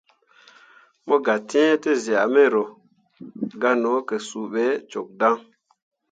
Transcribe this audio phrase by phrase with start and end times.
[1.07, 2.63] Mo gǝ tǝ̃ǝ̃ tezyah mero,
[3.61, 5.37] gah no ke suu bo cok dan.